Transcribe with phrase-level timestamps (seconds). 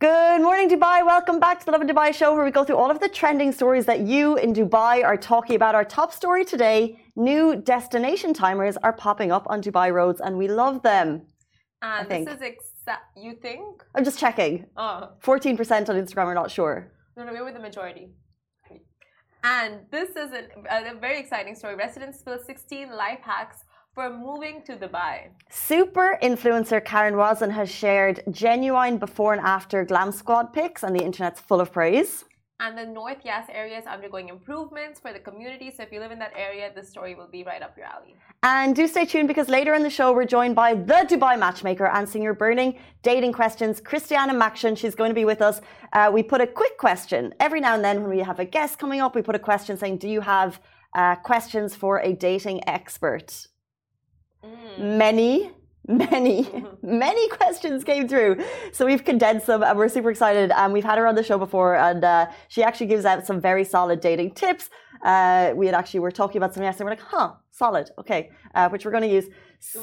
[0.00, 1.04] Good morning, Dubai.
[1.04, 3.52] Welcome back to the Lovin Dubai show, where we go through all of the trending
[3.52, 5.74] stories that you in Dubai are talking about.
[5.74, 10.48] Our top story today new destination timers are popping up on Dubai roads, and we
[10.48, 11.26] love them.
[11.82, 13.84] And this is exa- you think?
[13.94, 14.64] I'm just checking.
[14.74, 15.10] Oh.
[15.22, 16.90] 14% on Instagram are not sure.
[17.18, 18.08] No, no, we were the majority.
[19.44, 21.74] And this is a, a very exciting story.
[21.74, 23.64] Residents spill 16 life hacks
[23.94, 25.16] for moving to Dubai.
[25.50, 31.04] Super influencer Karen Wazen has shared genuine before and after glam squad pics, and the
[31.08, 32.24] internet's full of praise.
[32.62, 35.68] And the North Yas area is undergoing improvements for the community.
[35.74, 38.14] So if you live in that area, this story will be right up your alley.
[38.42, 41.86] And do stay tuned because later in the show, we're joined by the Dubai matchmaker
[41.86, 44.76] answering your burning dating questions, Christiana Maxion.
[44.76, 45.62] She's going to be with us.
[45.94, 48.78] Uh, we put a quick question every now and then when we have a guest
[48.78, 49.14] coming up.
[49.14, 50.60] We put a question saying, "Do you have
[51.00, 53.28] uh, questions for a dating expert?"
[54.44, 54.96] Mm.
[54.98, 55.52] Many
[55.90, 56.48] many,
[56.82, 58.42] many questions came through.
[58.72, 60.50] So we've condensed them and we're super excited.
[60.52, 63.40] And we've had her on the show before and uh, she actually gives out some
[63.40, 64.70] very solid dating tips.
[65.02, 66.84] Uh, we had actually, were talking about some yesterday.
[66.84, 67.90] We're like, huh, solid.
[67.98, 68.30] Okay.
[68.54, 69.26] Uh, which we're going to use.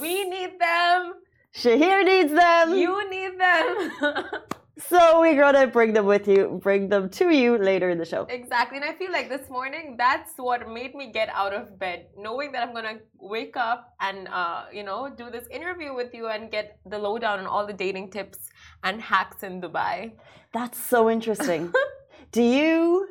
[0.01, 1.13] We need them.
[1.55, 2.75] Shahir needs them.
[2.75, 4.25] You need them.
[4.79, 8.23] So we're gonna bring them with you, bring them to you later in the show.
[8.29, 12.07] Exactly, and I feel like this morning that's what made me get out of bed,
[12.15, 16.27] knowing that I'm gonna wake up and uh, you know do this interview with you
[16.27, 18.37] and get the lowdown on all the dating tips
[18.83, 20.11] and hacks in Dubai.
[20.53, 21.73] That's so interesting.
[22.31, 23.09] do you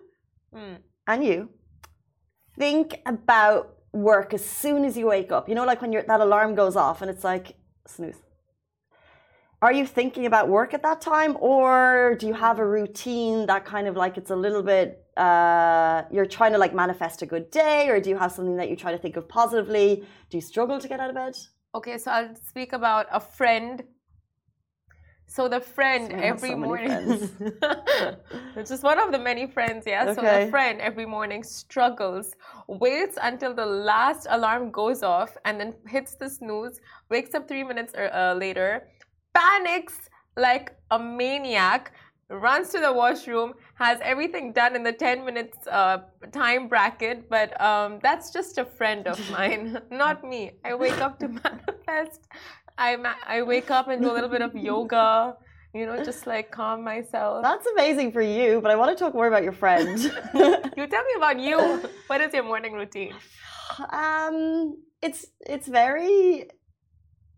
[0.55, 0.77] mm.
[1.09, 1.51] and you
[2.57, 5.49] think about work as soon as you wake up?
[5.49, 7.57] You know, like when your that alarm goes off and it's like
[7.89, 8.23] snooze
[9.67, 13.65] are you thinking about work at that time, or do you have a routine that
[13.65, 17.51] kind of like it's a little bit uh, you're trying to like manifest a good
[17.51, 20.05] day, or do you have something that you try to think of positively?
[20.31, 21.35] Do you struggle to get out of bed?
[21.75, 23.83] Okay, so I'll speak about a friend.
[25.27, 27.31] So the friend so every so morning,
[28.57, 30.05] it's just one of the many friends, yeah.
[30.05, 30.15] Okay.
[30.15, 32.37] So the friend every morning struggles,
[32.69, 36.79] waits until the last alarm goes off, and then hits the snooze.
[37.11, 38.87] Wakes up three minutes er, uh, later
[39.37, 41.93] panics like a maniac,
[42.29, 45.99] runs to the washroom, has everything done in the 10 minutes uh,
[46.33, 47.29] time bracket.
[47.29, 50.53] But um, that's just a friend of mine, not me.
[50.65, 52.21] I wake up to manifest.
[52.79, 52.97] I,
[53.27, 55.37] I wake up and do a little bit of yoga,
[55.73, 57.43] you know, just like calm myself.
[57.43, 59.99] That's amazing for you, but I want to talk more about your friend.
[60.77, 61.59] you tell me about you.
[62.09, 63.15] What is your morning routine?
[63.91, 66.49] Um, it's it's very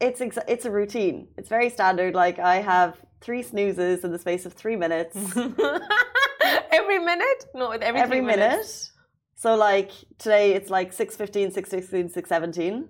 [0.01, 1.29] it's it's a routine.
[1.37, 2.15] It's very standard.
[2.15, 5.17] Like I have three snoozes in the space of three minutes.
[6.71, 7.45] every minute?
[7.55, 8.51] No, every every minute.
[8.51, 8.93] Minutes.
[9.35, 12.89] So like today, it's like 6.15, 6.16, 6.17.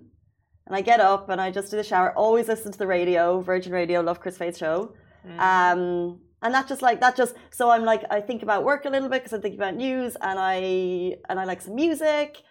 [0.65, 2.11] And I get up and I just do the shower.
[2.15, 4.93] Always listen to the radio, Virgin Radio, Love Kris Fade show.
[5.27, 5.39] Mm.
[5.39, 8.89] Um, and that just like that just so I'm like I think about work a
[8.89, 12.41] little bit because I'm thinking about news and I and I like some music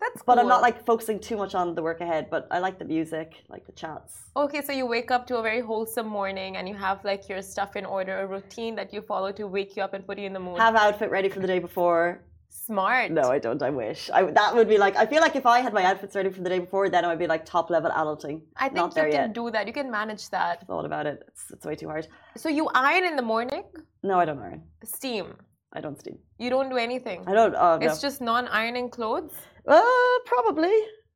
[0.00, 0.24] that's cool.
[0.26, 2.84] But I'm not like focusing too much on the work ahead, but I like the
[2.84, 4.12] music, like the chats.
[4.36, 7.42] Okay, so you wake up to a very wholesome morning and you have like your
[7.42, 10.26] stuff in order, a routine that you follow to wake you up and put you
[10.26, 10.58] in the mood.
[10.58, 12.24] Have outfit ready for the day before.
[12.48, 13.10] Smart.
[13.10, 13.60] No, I don't.
[13.62, 14.10] I wish.
[14.10, 14.96] I, that would be like.
[14.96, 17.08] I feel like if I had my outfits ready for the day before, then I
[17.08, 18.42] would be like top level adulting.
[18.56, 19.32] I think Not you can yet.
[19.32, 19.66] do that.
[19.66, 20.58] You can manage that.
[20.62, 21.24] I thought about it.
[21.28, 22.06] It's, it's way too hard.
[22.36, 23.64] So you iron in the morning?
[24.04, 24.62] No, I don't iron.
[24.84, 25.34] Steam.
[25.74, 26.18] I don't steam.
[26.38, 27.24] You don't do anything.
[27.26, 27.54] I don't.
[27.54, 27.86] Oh, no.
[27.86, 29.32] It's just non-ironing clothes.
[29.66, 29.82] Uh,
[30.24, 30.72] probably.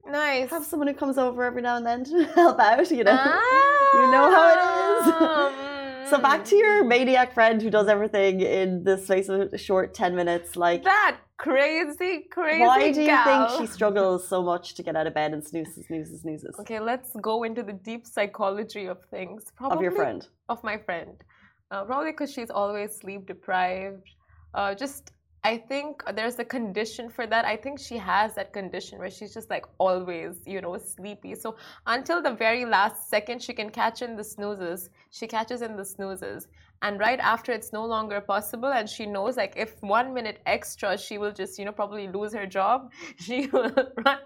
[0.06, 0.50] Nice.
[0.50, 2.90] Have someone who comes over every now and then to help out.
[2.90, 3.16] You know.
[3.16, 6.10] Ah, you know how it is.
[6.10, 9.94] so back to your maniac friend who does everything in the space of a short
[9.94, 10.56] ten minutes.
[10.56, 12.64] Like that crazy, crazy.
[12.64, 13.48] Why do you gal.
[13.48, 16.54] think she struggles so much to get out of bed and snoozes, snoozes, snoozes?
[16.60, 19.52] Okay, let's go into the deep psychology of things.
[19.56, 20.26] Probably of your friend.
[20.48, 21.22] Of my friend.
[21.70, 24.08] Uh, probably because she's always sleep deprived.
[24.54, 25.12] Uh, just
[25.44, 27.44] I think there's a condition for that.
[27.44, 31.34] I think she has that condition where she's just like always, you know, sleepy.
[31.36, 35.76] So until the very last second she can catch in the snoozes, she catches in
[35.76, 36.48] the snoozes.
[36.82, 40.98] And right after it's no longer possible, and she knows like if one minute extra,
[40.98, 42.92] she will just, you know, probably lose her job.
[43.18, 43.72] She will
[44.04, 44.18] run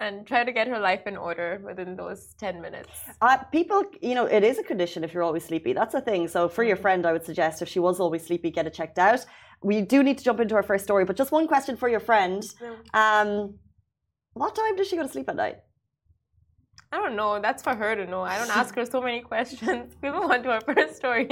[0.00, 2.88] and try to get her life in order within those 10 minutes.
[3.20, 5.72] Uh, people, you know, it is a condition if you're always sleepy.
[5.72, 6.28] That's the thing.
[6.28, 6.82] So for your mm-hmm.
[6.82, 9.26] friend, I would suggest if she was always sleepy, get it checked out
[9.62, 12.00] we do need to jump into our first story, but just one question for your
[12.00, 12.44] friend.
[12.94, 13.54] Um,
[14.34, 15.58] what time does she go to sleep at night?
[16.94, 17.40] I don't know.
[17.40, 18.20] That's for her to know.
[18.20, 19.94] I don't ask her so many questions.
[20.02, 21.26] We move on to our first story.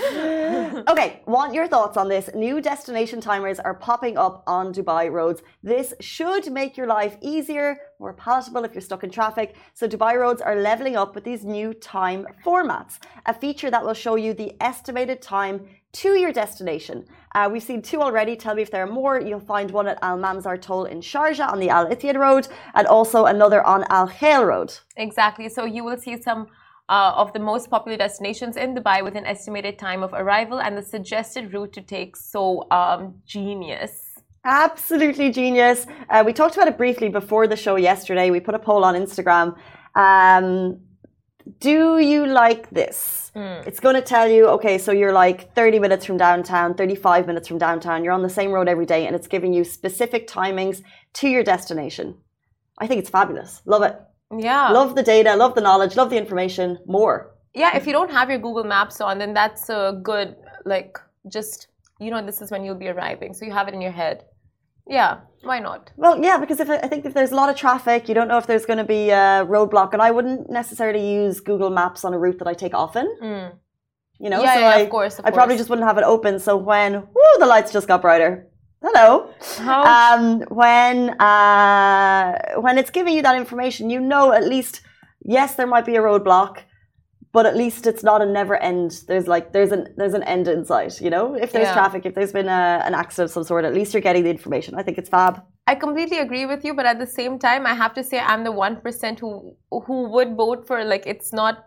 [0.92, 2.30] okay, want your thoughts on this?
[2.34, 5.42] New destination timers are popping up on Dubai roads.
[5.64, 9.56] This should make your life easier, more palatable if you're stuck in traffic.
[9.72, 13.94] So, Dubai roads are leveling up with these new time formats, a feature that will
[14.04, 17.06] show you the estimated time to your destination.
[17.34, 18.36] Uh, we've seen two already.
[18.36, 19.20] Tell me if there are more.
[19.20, 22.86] You'll find one at Al Mamzar Toll in Sharjah on the Al Ittihad Road, and
[22.86, 24.78] also another on Al Khail Road.
[24.96, 25.48] Exactly.
[25.48, 26.48] So, you will see some
[26.88, 30.76] uh, of the most popular destinations in Dubai with an estimated time of arrival and
[30.76, 32.16] the suggested route to take.
[32.16, 33.92] So um, genius.
[34.44, 35.86] Absolutely genius.
[36.10, 38.30] Uh, we talked about it briefly before the show yesterday.
[38.30, 39.56] We put a poll on Instagram.
[39.94, 40.80] Um,
[41.60, 43.32] do you like this?
[43.34, 43.66] Mm.
[43.66, 47.48] It's going to tell you, okay, so you're like 30 minutes from downtown, 35 minutes
[47.48, 48.04] from downtown.
[48.04, 50.82] You're on the same road every day, and it's giving you specific timings
[51.14, 52.16] to your destination.
[52.78, 53.60] I think it's fabulous.
[53.66, 54.00] Love it.
[54.36, 54.70] Yeah.
[54.70, 57.34] Love the data, love the knowledge, love the information more.
[57.54, 60.98] Yeah, if you don't have your Google Maps on, then that's a good, like,
[61.28, 61.68] just,
[62.00, 63.32] you know, this is when you'll be arriving.
[63.32, 64.24] So you have it in your head.
[64.86, 65.90] Yeah, why not?
[65.96, 68.38] Well, yeah, because if I think if there's a lot of traffic, you don't know
[68.38, 72.12] if there's going to be a roadblock, and I wouldn't necessarily use Google Maps on
[72.12, 73.06] a route that I take often.
[73.22, 73.52] Mm.
[74.20, 75.18] You know, yeah, so yeah, I, of course.
[75.18, 75.38] Of I course.
[75.38, 76.38] probably just wouldn't have it open.
[76.38, 78.46] So when whoo, the lights just got brighter,
[78.82, 79.30] hello.
[79.58, 84.82] Um, when uh, when it's giving you that information, you know at least
[85.24, 86.58] yes, there might be a roadblock,
[87.34, 89.02] but at least it's not a never end.
[89.08, 91.00] There's like there's an there's an end in sight.
[91.00, 91.74] You know, if there's Yeah.
[91.80, 94.30] traffic, if there's been a, an accident of some sort, at least you're getting the
[94.30, 94.76] information.
[94.76, 95.42] I think it's fab.
[95.66, 98.44] I completely agree with you, but at the same time, I have to say I'm
[98.44, 101.66] the one percent who who would vote for like it's not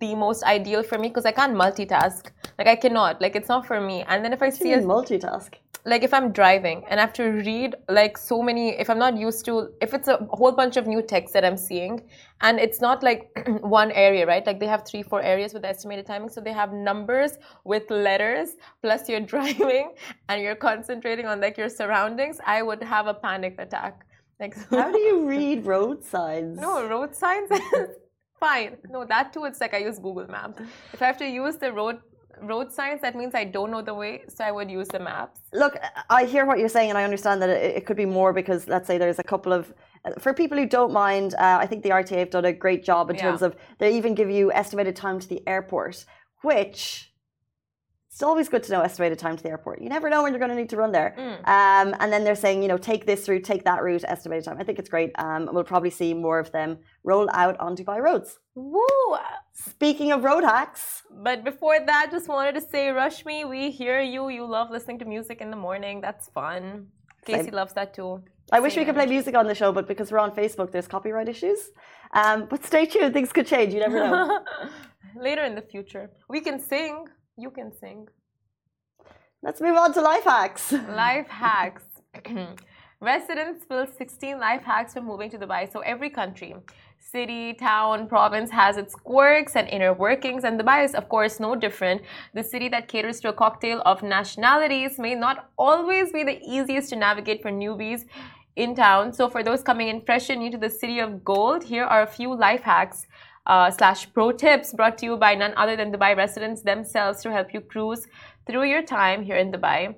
[0.00, 2.30] the most ideal for me because I can't multitask.
[2.58, 3.20] Like I cannot.
[3.20, 4.04] Like it's not for me.
[4.08, 5.54] And then if I See see a multitask.
[5.86, 9.16] like if I'm driving and I have to read like so many, if I'm not
[9.16, 12.02] used to, if it's a whole bunch of new texts that I'm seeing,
[12.42, 13.30] and it's not like
[13.62, 14.44] one area, right?
[14.46, 18.50] Like they have three, four areas with estimated timing, so they have numbers with letters.
[18.82, 19.94] Plus you're driving
[20.28, 22.38] and you're concentrating on like your surroundings.
[22.44, 24.04] I would have a panic attack.
[24.38, 26.58] Like How do you read road signs?
[26.60, 27.48] no road signs?
[28.40, 28.76] Fine.
[28.90, 29.44] No, that too.
[29.44, 30.60] It's like I use Google Maps.
[30.92, 32.00] If I have to use the road
[32.42, 35.40] road signs, that means I don't know the way, so I would use the maps.
[35.54, 35.78] Look,
[36.10, 38.68] I hear what you're saying, and I understand that it, it could be more because,
[38.68, 39.72] let's say, there's a couple of.
[40.18, 43.10] For people who don't mind, uh, I think the RTA have done a great job
[43.10, 43.22] in Yeah.
[43.22, 46.04] terms of they even give you estimated time to the airport,
[46.42, 47.12] which
[48.16, 49.82] it's always good to know estimated time to the airport.
[49.82, 51.14] You never know when you're going to need to run there.
[51.18, 51.36] Mm.
[51.56, 54.56] Um, and then they're saying, you know, take this route, take that route, estimated time.
[54.58, 55.10] I think it's great.
[55.16, 58.38] Um, we'll probably see more of them roll out on Dubai roads.
[58.54, 59.18] Woo!
[59.52, 64.30] Speaking of road hacks, But before that, just wanted to say, Rushmi, we hear you.
[64.30, 66.00] You love listening to music in the morning.
[66.00, 66.86] That's fun.
[67.26, 67.52] Casey Same.
[67.60, 68.22] loves that too.
[68.50, 70.88] I wish we could play music on the show, but because we're on Facebook, there's
[70.88, 71.60] copyright issues.
[72.14, 73.74] Um, but stay tuned, things could change.
[73.74, 74.40] You never know.
[75.28, 77.04] Later in the future, we can sing.
[77.38, 78.08] You can sing.
[79.42, 80.72] Let's move on to life hacks.
[81.06, 81.84] Life hacks.
[83.00, 85.70] Residents spill 16 life hacks for moving to Dubai.
[85.70, 86.54] So every country,
[86.98, 91.54] city, town, province has its quirks and inner workings, and Dubai is, of course, no
[91.54, 92.00] different.
[92.32, 96.88] The city that caters to a cocktail of nationalities may not always be the easiest
[96.88, 98.06] to navigate for newbies
[98.56, 99.12] in town.
[99.12, 102.00] So for those coming in fresh and new to the city of gold, here are
[102.02, 103.06] a few life hacks.
[103.46, 107.30] Uh, slash pro tips brought to you by none other than Dubai residents themselves to
[107.30, 108.06] help you cruise
[108.46, 109.94] through your time here in Dubai.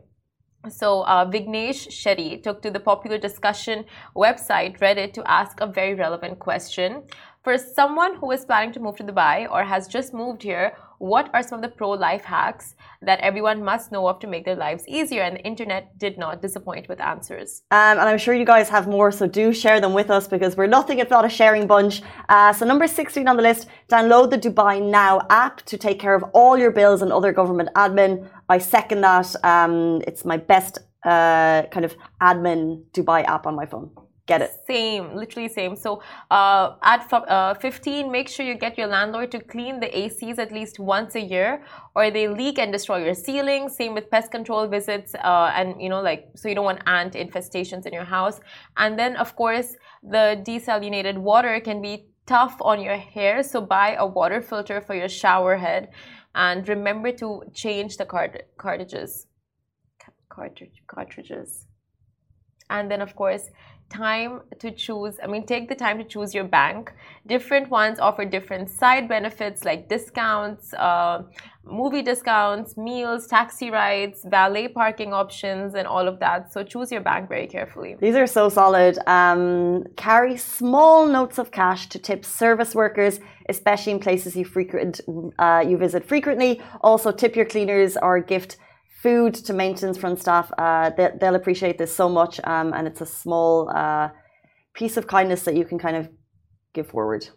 [0.68, 3.84] So, uh, Vignesh Shetty took to the popular discussion
[4.14, 7.04] website Reddit to ask a very relevant question.
[7.42, 11.30] For someone who is planning to move to Dubai or has just moved here, what
[11.32, 14.56] are some of the pro life hacks that everyone must know of to make their
[14.56, 15.22] lives easier?
[15.22, 17.62] And the internet did not disappoint with answers.
[17.70, 20.56] Um, and I'm sure you guys have more, so do share them with us because
[20.56, 22.02] we're nothing if not a sharing bunch.
[22.28, 26.14] Uh, so, number 16 on the list download the Dubai Now app to take care
[26.14, 28.28] of all your bills and other government admin.
[28.48, 29.34] I second that.
[29.44, 33.90] Um, it's my best uh, kind of admin Dubai app on my phone.
[34.28, 34.52] Get it.
[34.66, 35.74] Same, literally same.
[35.74, 40.38] So uh, at uh, 15, make sure you get your landlord to clean the ACs
[40.38, 41.64] at least once a year,
[41.96, 43.70] or they leak and destroy your ceiling.
[43.70, 47.14] Same with pest control visits, uh, and you know, like so you don't want ant
[47.14, 48.38] infestations in your house.
[48.76, 53.96] And then, of course, the desalinated water can be tough on your hair, so buy
[53.98, 55.88] a water filter for your shower head,
[56.34, 59.26] and remember to change the cart- cartridges.
[60.28, 61.64] Cartridge cartridges.
[62.70, 63.48] And then, of course,
[63.90, 66.92] time to choose i mean take the time to choose your bank
[67.26, 71.22] different ones offer different side benefits like discounts uh,
[71.64, 77.00] movie discounts meals taxi rides valet parking options and all of that so choose your
[77.00, 78.98] bank very carefully These are so solid.
[79.06, 85.00] Um, carry small notes of cash to tip service workers, especially in places you frequent,
[85.38, 86.60] uh, you visit frequently.
[86.80, 88.56] Also, tip your cleaners or gift
[89.02, 90.50] food to maintenance front staff.
[90.58, 94.08] Uh, they, will appreciate this so much, um, and it's a small uh,
[94.74, 96.08] piece of kindness that you can kind of
[96.74, 97.28] give forward.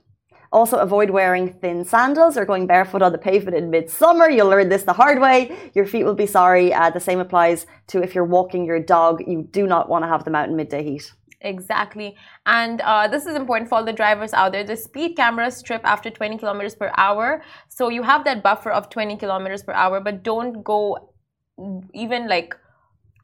[0.54, 4.30] Also, avoid wearing thin sandals or going barefoot on the pavement in midsummer.
[4.30, 5.56] You'll learn this the hard way.
[5.74, 6.74] Your feet will be sorry.
[6.74, 9.24] Uh, the same applies to if you're walking your dog.
[9.26, 11.14] You do not want to have them out in midday heat.
[11.40, 12.16] Exactly.
[12.46, 14.64] And uh, this is important for all the drivers out there.
[14.64, 17.42] The speed cameras strip after 20 kilometers per hour.
[17.70, 21.11] So you have that buffer of 20 kilometers per hour, but don't go
[21.94, 22.56] even like,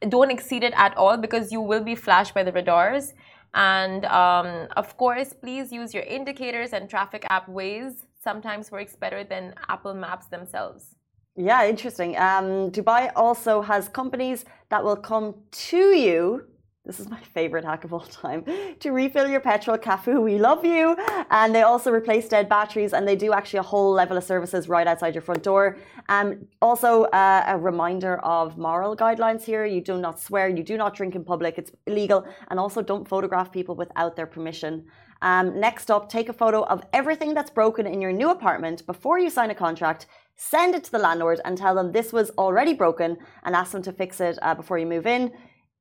[0.08, 3.14] don't exceed it at all because you will be flashed by the radars.
[3.54, 8.04] And um, of course, please use your indicators and traffic app Waze.
[8.20, 10.94] sometimes works better than Apple Maps themselves.
[11.36, 12.16] Yeah, interesting.
[12.16, 15.34] Um, Dubai also has companies that will come
[15.70, 16.44] to you
[16.88, 18.44] this is my favorite hack of all time.
[18.80, 20.96] To refill your petrol, Cafu, we love you.
[21.30, 24.68] And they also replace dead batteries and they do actually a whole level of services
[24.68, 25.76] right outside your front door.
[26.08, 29.66] Um, also, uh, a reminder of moral guidelines here.
[29.66, 32.26] You do not swear, you do not drink in public, it's illegal.
[32.50, 34.86] And also, don't photograph people without their permission.
[35.20, 39.18] Um, next up, take a photo of everything that's broken in your new apartment before
[39.18, 40.06] you sign a contract.
[40.36, 43.82] Send it to the landlord and tell them this was already broken and ask them
[43.82, 45.32] to fix it uh, before you move in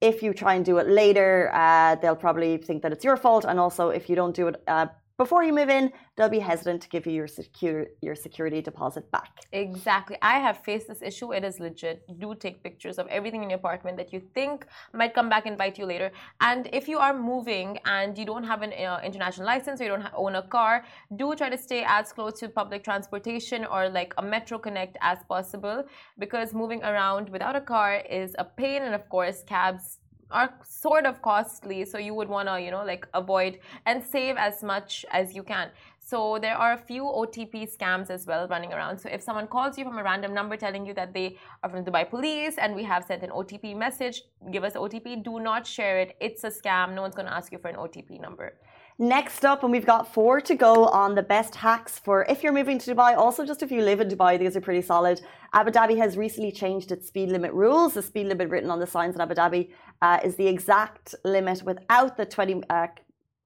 [0.01, 3.45] if you try and do it later, uh, they'll probably think that it's your fault.
[3.45, 6.81] And also, if you don't do it uh, before you move in, they'll be hesitant
[6.83, 9.31] to give you your secure your security deposit back.
[9.51, 10.17] Exactly.
[10.21, 11.33] I have faced this issue.
[11.33, 12.03] It is legit.
[12.19, 15.57] Do take pictures of everything in your apartment that you think might come back and
[15.57, 16.11] bite you later.
[16.41, 19.89] And if you are moving and you don't have an uh, international license or you
[19.89, 24.13] don't own a car, do try to stay as close to public transportation or like
[24.19, 25.83] a metro connect as possible
[26.19, 29.99] because moving around without a car is a pain and of course cabs
[30.31, 34.35] are sort of costly so you would want to you know like avoid and save
[34.37, 35.69] as much as you can.
[35.99, 38.97] So there are a few otp scams as well running around.
[38.97, 41.83] So if someone calls you from a random number telling you that they are from
[41.83, 45.99] dubai police and we have sent an otp message give us otp do not share
[45.99, 46.15] it.
[46.19, 46.93] It's a scam.
[46.93, 48.53] No one's going to ask you for an otp number
[48.99, 52.51] Next up, and we've got four to go on the best hacks for if you're
[52.51, 53.15] moving to Dubai.
[53.15, 55.21] Also, just if you live in Dubai, these are pretty solid.
[55.53, 57.93] Abu Dhabi has recently changed its speed limit rules.
[57.93, 59.69] The speed limit written on the signs in Abu Dhabi
[60.01, 62.87] uh, is the exact limit without the 20 uh,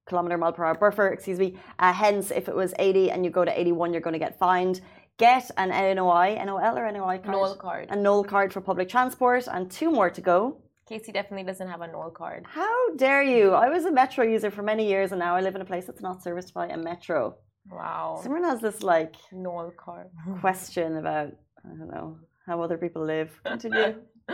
[0.05, 1.09] kilometer mile per hour buffer.
[1.09, 1.57] Excuse me.
[1.79, 4.39] Uh, hence, if it was 80 and you go to 81, you're going to get
[4.39, 4.79] fined.
[5.17, 7.27] Get an NOI, NOL or NOI card?
[7.27, 7.87] NOL card.
[7.89, 10.60] A NOL card for public transport, and two more to go.
[10.91, 12.45] Casey definitely doesn't have a NOL card.
[12.45, 13.51] How dare you?
[13.51, 15.85] I was a Metro user for many years and now I live in a place
[15.85, 17.37] that's not serviced by a Metro.
[17.69, 18.19] Wow.
[18.21, 20.07] Someone has this like NOL card
[20.41, 21.29] question about
[21.63, 23.29] I don't know how other people live.
[23.45, 23.95] Continue.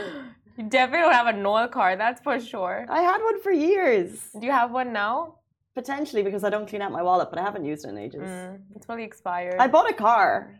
[0.57, 2.87] you definitely don't have a NOL card, that's for sure.
[2.89, 4.09] I had one for years.
[4.39, 5.35] Do you have one now?
[5.75, 8.21] Potentially because I don't clean out my wallet, but I haven't used it in ages.
[8.21, 9.59] Mm, it's probably expired.
[9.59, 10.59] I bought a car.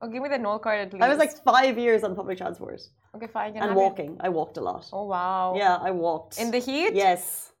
[0.00, 1.02] Oh, give me the NOL card at least.
[1.02, 2.80] I was like five years on public transport.
[3.16, 3.56] Okay, fine.
[3.56, 4.16] and walking.
[4.20, 4.86] I walked a lot.
[4.92, 5.54] Oh, wow.
[5.56, 6.38] Yeah, I walked.
[6.38, 6.94] In the heat?
[6.94, 7.52] Yes.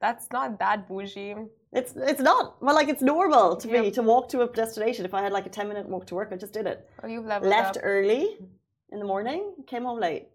[0.00, 1.34] That's not that bougie.
[1.72, 2.62] It's it's not.
[2.62, 5.04] Well, like it's normal to me to walk to a destination.
[5.04, 6.88] If I had like a ten minute walk to work, I just did it.
[7.02, 7.82] Oh, you've left up.
[7.82, 8.38] early
[8.92, 10.28] in the morning, came home late.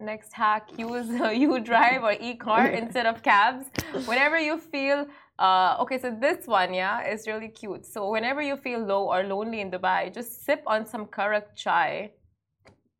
[0.00, 3.66] Next hack: use uh, you drive or ekar instead of cabs.
[4.06, 5.06] Whenever you feel
[5.38, 7.86] uh, okay, so this one, yeah, is really cute.
[7.86, 12.10] So whenever you feel low or lonely in Dubai, just sip on some karak chai.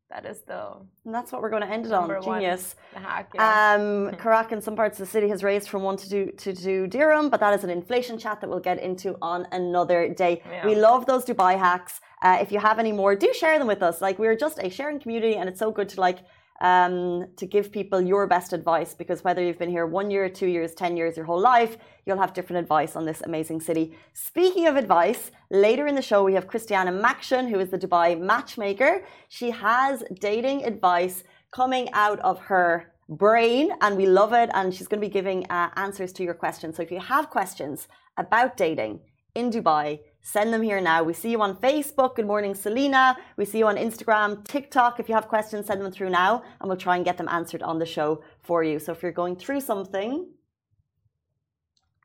[0.09, 0.77] That is the.
[1.05, 2.09] And that's what we're going to end it on.
[2.23, 2.75] Genius.
[2.95, 3.75] Hack, yeah.
[3.75, 6.55] Um, Karak in some parts of the city has raised from one to two to
[6.55, 10.41] two dirham, but that is an inflation chat that we'll get into on another day.
[10.49, 10.65] Yeah.
[10.65, 12.01] We love those Dubai hacks.
[12.23, 14.01] Uh, if you have any more, do share them with us.
[14.01, 16.19] Like we're just a sharing community, and it's so good to like
[16.61, 20.47] um, to give people your best advice because whether you've been here one year, two
[20.47, 23.95] years, 10 years, your whole life, you'll have different advice on this amazing city.
[24.13, 28.19] Speaking of advice, later in the show, we have Christiana Maxion, who is the Dubai
[28.19, 29.05] matchmaker.
[29.29, 34.49] She has dating advice coming out of her brain and we love it.
[34.53, 36.75] And she's going to be giving uh, answers to your questions.
[36.75, 37.87] So if you have questions
[38.17, 38.99] about dating
[39.33, 39.99] in Dubai,
[40.31, 41.01] Send them here now.
[41.01, 42.15] We see you on Facebook.
[42.15, 43.17] Good morning, Selena.
[43.35, 44.99] We see you on Instagram, TikTok.
[44.99, 47.63] If you have questions, send them through now and we'll try and get them answered
[47.63, 48.77] on the show for you.
[48.77, 50.27] So if you're going through something,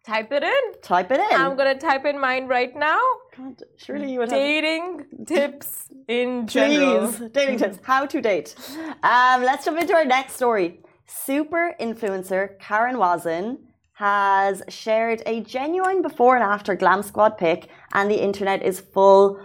[0.06, 0.62] type it in.
[0.80, 1.38] Type it in.
[1.38, 2.98] I'm going to type in mine right now.
[3.36, 5.26] God, surely you would Dating have...
[5.26, 7.12] tips in general.
[7.12, 7.78] Please, dating tips.
[7.82, 8.54] How to date.
[9.02, 10.80] Um, let's jump into our next story.
[11.06, 13.58] Super influencer Karen Wazen
[13.94, 19.40] has shared a genuine before and after Glam Squad pic, and the internet is full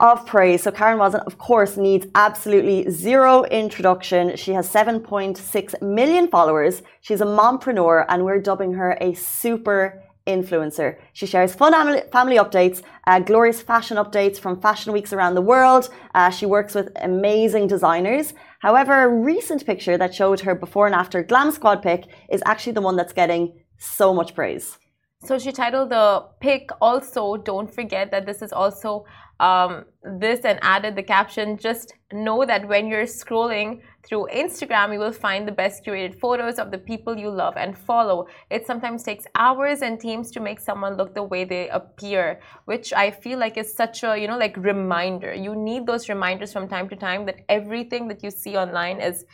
[0.00, 0.64] of praise.
[0.64, 4.36] So Karen Wazen, of course, needs absolutely zero introduction.
[4.36, 6.82] She has 7.6 million followers.
[7.00, 10.96] She's a mompreneur, and we're dubbing her a super influencer.
[11.12, 11.72] She shares fun
[12.10, 15.90] family updates, uh, glorious fashion updates from fashion weeks around the world.
[16.14, 18.34] Uh, she works with amazing designers.
[18.60, 22.72] However, a recent picture that showed her before and after glam squad pic is actually
[22.72, 23.52] the one that's getting
[23.82, 24.78] so much praise.
[25.24, 29.04] So she titled the pic also, don't forget that this is also
[29.38, 29.84] um,
[30.20, 35.12] this and added the caption just know that when you're scrolling through Instagram, you will
[35.12, 38.26] find the best curated photos of the people you love and follow.
[38.50, 42.92] It sometimes takes hours and teams to make someone look the way they appear, which
[42.92, 45.32] I feel like is such a, you know, like reminder.
[45.34, 49.24] You need those reminders from time to time that everything that you see online is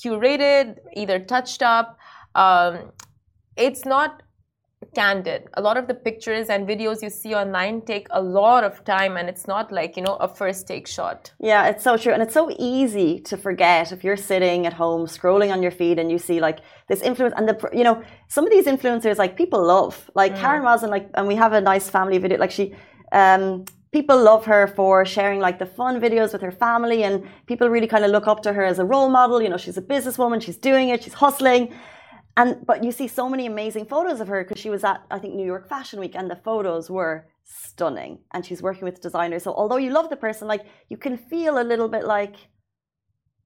[0.00, 1.98] curated, either touched up.
[2.36, 2.92] Um,
[3.56, 4.22] it's not
[4.94, 5.48] candid.
[5.54, 9.16] A lot of the pictures and videos you see online take a lot of time
[9.16, 11.32] and it's not like, you know, a first take shot.
[11.40, 12.12] Yeah, it's so true.
[12.12, 15.98] And it's so easy to forget if you're sitting at home scrolling on your feed
[15.98, 19.36] and you see like this influence and the, you know, some of these influencers like
[19.36, 20.40] people love, like mm.
[20.40, 22.74] Karen Wazen, like, and we have a nice family video, like she,
[23.12, 27.68] um, people love her for sharing like the fun videos with her family and people
[27.68, 29.40] really kind of look up to her as a role model.
[29.40, 31.72] You know, she's a businesswoman, she's doing it, she's hustling.
[32.36, 35.18] And but you see so many amazing photos of her because she was at I
[35.18, 38.18] think New York Fashion Week and the photos were stunning.
[38.32, 39.42] And she's working with designers.
[39.44, 42.36] So although you love the person, like you can feel a little bit like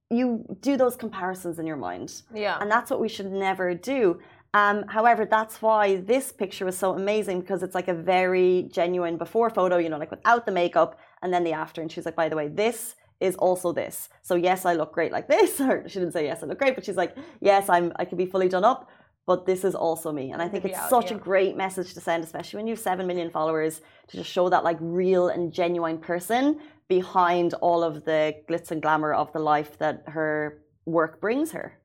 [0.09, 2.23] you do those comparisons in your mind.
[2.33, 2.57] Yeah.
[2.59, 4.19] And that's what we should never do.
[4.55, 9.17] Um, however, that's why this picture was so amazing because it's like a very genuine
[9.17, 11.81] before photo, you know, like without the makeup and then the after.
[11.81, 14.09] And she's like, by the way, this is also this.
[14.21, 15.59] So yes, I look great like this.
[15.69, 18.17] Or she didn't say yes, I look great, but she's like, yes, I'm I can
[18.17, 18.89] be fully done up,
[19.25, 20.31] but this is also me.
[20.31, 21.17] And I think it's out, such yeah.
[21.17, 24.49] a great message to send, especially when you have seven million followers, to just show
[24.49, 29.39] that like real and genuine person behind all of the glitz and glamour of the
[29.39, 31.79] life that her work brings her.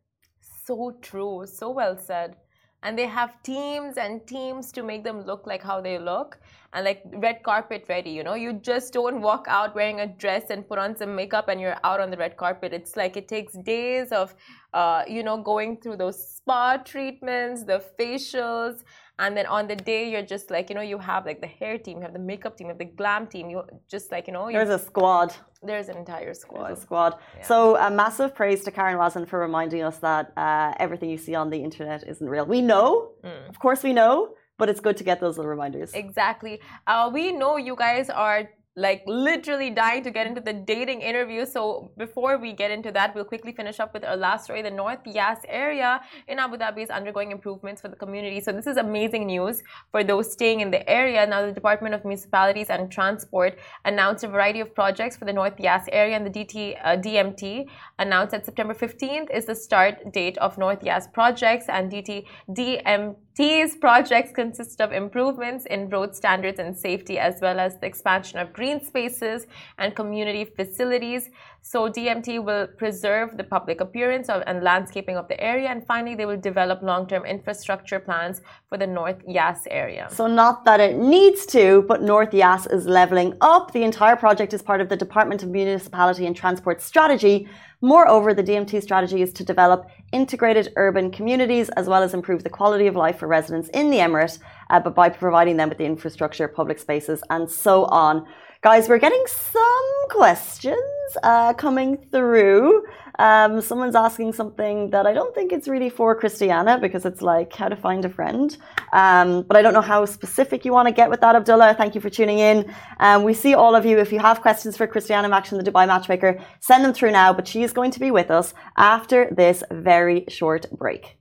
[0.66, 1.44] So true.
[1.46, 2.36] So well said.
[2.84, 6.38] And they have teams and teams to make them look like how they look
[6.74, 8.34] and like red carpet ready you know?
[8.34, 11.78] You just don't walk out wearing a dress and put on some makeup and you're
[11.82, 12.72] out on the red carpet.
[12.72, 14.34] It's like it takes days of
[14.74, 18.82] uh, you know going through those spa treatments the facials
[19.18, 21.78] and then on the day you're just like you know you have like the hair
[21.78, 24.33] team you have the makeup team you have the glam team you just like you
[24.33, 27.44] know there's a squad there's an entire squad there's a squad yeah.
[27.44, 31.35] so a massive praise to karen Wazen for reminding us that uh, everything you see
[31.35, 33.48] on the internet isn't real we know mm.
[33.48, 35.92] of course we know but it's good to get those little reminders.
[35.94, 36.61] Exactly.
[36.87, 41.46] Uh, we know you guys are like literally dying to get into the dating interview.
[41.46, 44.62] So before we get into that, we'll quickly finish up with our last story.
[44.62, 48.40] The North Yas area in Abu Dhabi is undergoing improvements for the community.
[48.40, 51.24] So this is amazing news for those staying in the area.
[51.24, 55.60] Now the Department of Municipalities and Transport announced a variety of projects for the North
[55.60, 57.66] Yas area and the DT, uh, DMT
[58.00, 63.14] announced that September 15th is the start date of North Yas projects and DT DMT
[63.37, 68.38] these projects consist of improvements in road standards and safety, as well as the expansion
[68.38, 69.47] of green spaces
[69.79, 71.31] and community facilities.
[71.66, 75.68] So, DMT will preserve the public appearance of, and landscaping of the area.
[75.70, 80.09] And finally, they will develop long term infrastructure plans for the North Yas area.
[80.11, 83.72] So, not that it needs to, but North Yas is leveling up.
[83.72, 87.48] The entire project is part of the Department of Municipality and Transport strategy
[87.85, 92.48] Moreover, the DMT strategy is to develop integrated urban communities as well as improve the
[92.48, 94.38] quality of life for residents in the Emirate,
[94.70, 98.27] uh, but by providing them with the infrastructure, public spaces, and so on.
[98.62, 102.84] Guys, we're getting some questions uh, coming through.
[103.18, 107.52] Um, someone's asking something that I don't think it's really for Christiana because it's like
[107.52, 108.56] how to find a friend.
[108.92, 111.74] Um, but I don't know how specific you want to get with that, Abdullah.
[111.74, 112.74] Thank you for tuning in.
[112.98, 113.98] Um, we see all of you.
[113.98, 117.32] If you have questions for Christiana Maxion, the Dubai Matchmaker, send them through now.
[117.32, 121.16] But she is going to be with us after this very short break.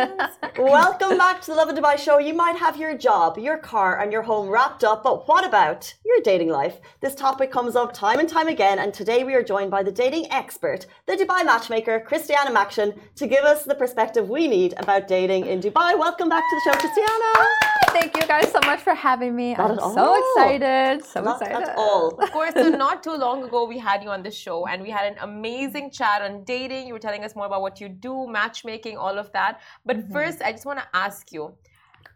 [0.00, 2.18] Welcome back to the Lovin Dubai show.
[2.18, 5.92] You might have your job, your car, and your home wrapped up, but what about
[6.04, 6.76] your dating life?
[7.00, 9.90] This topic comes up time and time again, and today we are joined by the
[9.90, 15.08] dating expert, the Dubai matchmaker, Christiana Maxion, to give us the perspective we need about
[15.08, 15.98] dating in Dubai.
[15.98, 17.30] Welcome back to the show, Christiana.
[17.34, 19.54] Hi, thank you guys so much for having me.
[19.54, 21.04] Not I'm so excited.
[21.04, 21.70] So not excited.
[21.70, 22.08] At all.
[22.22, 24.90] Of course, so not too long ago we had you on the show and we
[24.90, 26.86] had an amazing chat on dating.
[26.86, 29.60] You were telling us more about what you do, matchmaking, all of that.
[29.88, 30.12] But mm-hmm.
[30.12, 31.54] first, I just want to ask you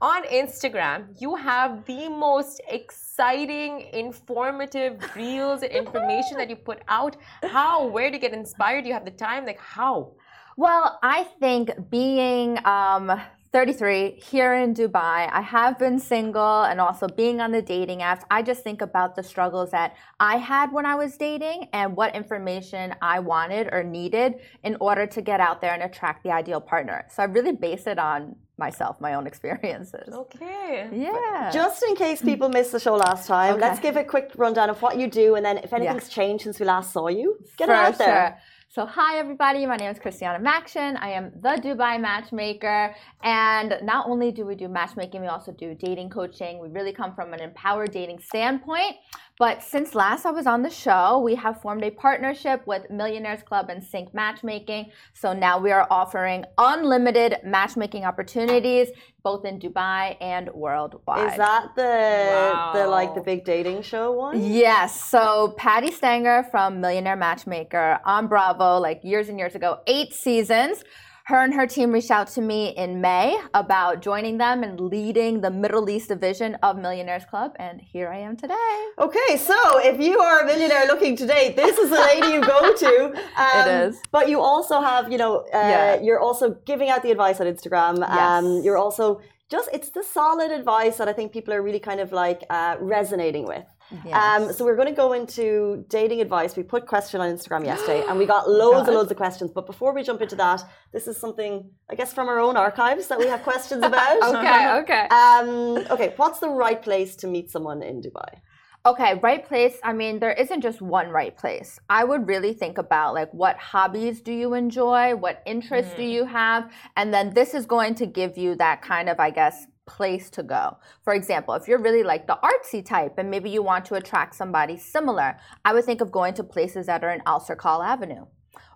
[0.03, 7.17] on Instagram, you have the most exciting, informative reels and information that you put out.
[7.43, 8.83] How, where do you get inspired?
[8.83, 9.47] Do you have the time?
[9.47, 10.13] Like, how?
[10.59, 13.19] Well, I think being um,
[13.53, 18.23] 33 here in Dubai, I have been single and also being on the dating apps.
[18.31, 22.15] I just think about the struggles that I had when I was dating and what
[22.15, 26.63] information I wanted or needed in order to get out there and attract the ideal
[26.63, 27.05] partner.
[27.11, 30.15] So I really base it on myself, my own experiences.
[30.15, 30.89] Okay.
[30.91, 31.51] Yeah.
[31.53, 33.61] Just in case people missed the show last time, okay.
[33.61, 36.15] let's give a quick rundown of what you do, and then if anything's yeah.
[36.15, 38.39] changed since we last saw you, get For it out there.
[38.39, 38.39] Sure.
[38.75, 40.97] So, hi everybody, my name is Christiana Maxion.
[40.99, 42.95] I am the Dubai matchmaker.
[43.23, 46.59] And not only do we do matchmaking, we also do dating coaching.
[46.59, 48.95] We really come from an empowered dating standpoint.
[49.43, 53.43] But since last I was on the show, we have formed a partnership with Millionaires
[53.43, 54.93] Club and Sync Matchmaking.
[55.15, 58.91] So now we are offering unlimited matchmaking opportunities
[59.25, 61.33] both in Dubai and worldwide.
[61.33, 62.71] Is that the wow.
[62.73, 64.41] the like the big dating show one?
[64.41, 65.11] Yes.
[65.11, 70.85] So Patti Stanger from Millionaire Matchmaker on Bravo, like years and years ago, eight seasons
[71.33, 75.41] her and her team reached out to me in May about joining them and leading
[75.41, 78.79] the Middle East division of Millionaires Club, and here I am today.
[78.99, 82.43] Okay, so if you are a millionaire looking to date, this is the lady you
[82.43, 82.93] go to.
[83.33, 84.03] Um, it is.
[84.11, 86.01] But you also have, you know, uh, yeah.
[86.01, 87.99] you're also giving out the advice on Instagram.
[87.99, 88.11] Yes.
[88.11, 92.01] Um, you're also just it's the solid advice that I think people are really kind
[92.01, 93.65] of like uh, resonating with.
[94.05, 94.15] Yes.
[94.15, 96.57] Um, so we're going to go into dating advice.
[96.57, 99.51] We put question on Instagram yesterday, and we got loads and loads of questions.
[99.53, 103.09] But before we jump into that, this is something I guess from our own archives
[103.09, 104.23] that we have questions about.
[104.35, 105.07] okay, okay.
[105.09, 108.41] Um, okay, what's the right place to meet someone in Dubai?
[108.85, 109.77] Okay, right place.
[109.85, 111.79] I mean, there isn't just one right place.
[111.89, 115.99] I would really think about like what hobbies do you enjoy, what interests mm.
[115.99, 119.31] do you have, and then this is going to give you that kind of, I
[119.31, 120.65] guess, place to go.
[121.05, 124.35] For example, if you're really like the artsy type and maybe you want to attract
[124.35, 128.27] somebody similar, I would think of going to places that are in Al Serkal Avenue.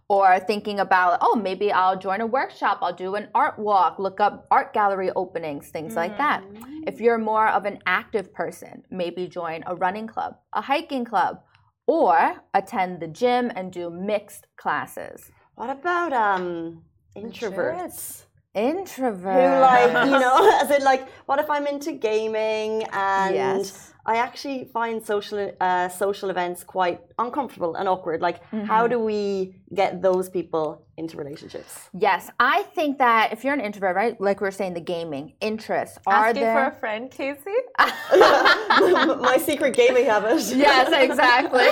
[0.09, 4.21] Or thinking about, oh, maybe I'll join a workshop, I'll do an art walk, look
[4.21, 5.97] up art gallery openings, things mm.
[5.97, 6.45] like that.
[6.45, 6.85] Mm.
[6.87, 11.41] If you're more of an active person, maybe join a running club, a hiking club,
[11.89, 15.33] or attend the gym and do mixed classes.
[15.57, 16.83] What about um
[17.17, 18.26] introverts?
[18.57, 19.35] Introvert.
[19.35, 23.93] Who like, you know, as in like, what if I'm into gaming and yes.
[24.07, 28.23] I actually find social uh, social events quite uncomfortable and awkward.
[28.23, 28.65] Like, mm-hmm.
[28.65, 31.91] how do we get those people into relationships?
[31.93, 35.35] Yes, I think that if you're an introvert, right, like we are saying, the gaming
[35.41, 37.59] interests are Asking there for a friend, Casey.
[37.79, 40.41] My secret gaming habit.
[40.55, 41.69] Yes, exactly.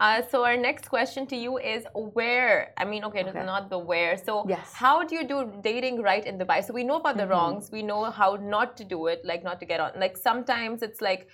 [0.00, 2.72] Uh, so our next question to you is where?
[2.76, 3.44] I mean, okay, okay.
[3.44, 4.16] not the where.
[4.16, 4.72] So yes.
[4.72, 6.64] how do you do dating right in Dubai?
[6.64, 7.32] So we know about the mm -hmm.
[7.32, 7.70] wrongs.
[7.70, 9.90] We know how not to do it, like not to get on.
[10.04, 11.28] Like sometimes it's like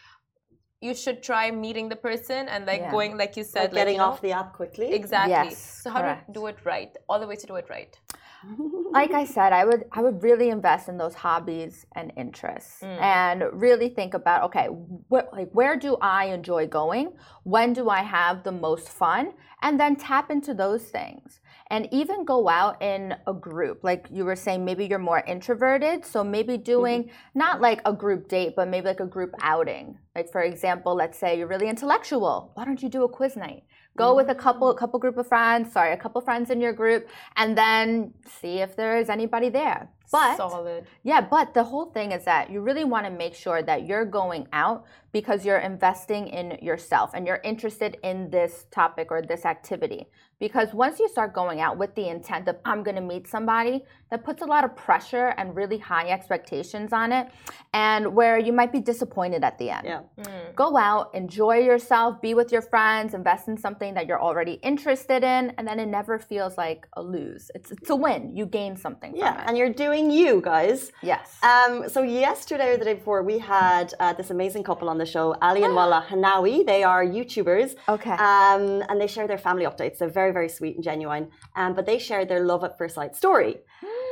[0.80, 2.90] you should try meeting the person and like yeah.
[2.90, 4.92] going like you said like getting like, off know, the app quickly.
[4.92, 5.32] Exactly.
[5.32, 6.26] Yes, so how correct.
[6.26, 6.96] to do it right?
[7.08, 7.98] All the ways to do it right.
[8.92, 13.00] Like i said i would i would really invest in those hobbies and interests mm.
[13.00, 14.66] and really think about okay
[15.10, 17.12] wh- like where do i enjoy going?
[17.42, 19.34] When do i have the most fun?
[19.62, 21.39] And then tap into those things
[21.70, 23.84] and even go out in a group.
[23.84, 26.04] Like you were saying, maybe you're more introverted.
[26.04, 27.38] So maybe doing mm-hmm.
[27.38, 29.98] not like a group date, but maybe like a group outing.
[30.16, 32.50] Like for example, let's say you're really intellectual.
[32.54, 33.62] Why don't you do a quiz night?
[33.96, 34.78] Go with a couple, a mm.
[34.78, 35.72] couple group of friends.
[35.72, 39.90] Sorry, a couple friends in your group, and then see if there is anybody there.
[40.10, 40.86] But solid.
[41.02, 44.04] Yeah, but the whole thing is that you really want to make sure that you're
[44.04, 49.44] going out because you're investing in yourself and you're interested in this topic or this
[49.44, 50.08] activity.
[50.40, 53.84] Because once you start going out with the intent of, I'm going to meet somebody,
[54.10, 57.28] that puts a lot of pressure and really high expectations on it,
[57.72, 59.86] and where you might be disappointed at the end.
[59.86, 60.00] Yeah.
[60.18, 60.54] Mm.
[60.56, 65.22] Go out, enjoy yourself, be with your friends, invest in something that you're already interested
[65.22, 67.50] in, and then it never feels like a lose.
[67.54, 68.34] It's, it's a win.
[68.36, 70.90] You gain something yeah, and you're doing you, guys.
[71.02, 71.38] Yes.
[71.42, 75.06] Um, so, yesterday or the day before, we had uh, this amazing couple on the
[75.06, 76.66] show, Ali and Walla Hanawi.
[76.66, 77.76] They are YouTubers.
[77.88, 78.12] Okay.
[78.12, 79.98] Um, and they share their family updates.
[79.98, 81.30] They're very, very sweet and genuine.
[81.56, 83.56] Um, but they shared their love at first sight story.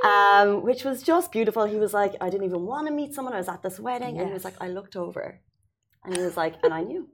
[0.04, 1.64] Um, which was just beautiful.
[1.64, 3.34] He was like, I didn't even want to meet someone.
[3.34, 4.20] I was at this wedding, yes.
[4.20, 5.40] and he was like, I looked over,
[6.04, 7.08] and he was like, and I knew,